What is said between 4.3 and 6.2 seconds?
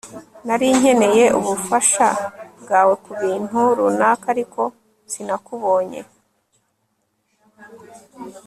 ariko sinakubonye